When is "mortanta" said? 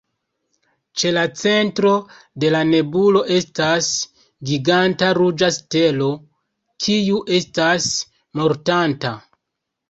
8.41-9.15